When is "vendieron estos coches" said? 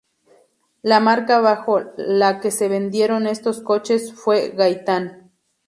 2.67-4.11